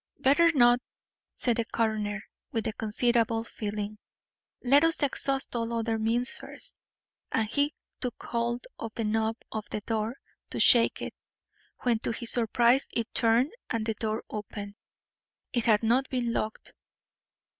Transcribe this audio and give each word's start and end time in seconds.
"Better 0.17 0.51
not," 0.53 0.79
said 1.35 1.57
the 1.57 1.65
coroner, 1.65 2.23
with 2.51 2.75
considerable 2.75 3.43
feeling. 3.43 3.99
"Let 4.63 4.83
us 4.83 5.03
exhaust 5.03 5.55
all 5.55 5.71
other 5.73 5.99
means 5.99 6.37
first." 6.37 6.73
And 7.31 7.47
he 7.47 7.75
took 7.99 8.23
hold 8.23 8.65
of 8.79 8.95
the 8.95 9.03
knob 9.03 9.35
of 9.51 9.69
the 9.69 9.81
door 9.81 10.15
to 10.49 10.59
shake 10.59 11.03
it, 11.03 11.13
when 11.81 11.99
to 11.99 12.09
his 12.13 12.31
surprise 12.31 12.87
it 12.93 13.13
turned 13.13 13.51
and 13.69 13.85
the 13.85 13.93
door 13.93 14.23
opened. 14.31 14.73
It 15.53 15.65
had 15.65 15.83
not 15.83 16.09
been 16.09 16.33
locked. 16.33 16.73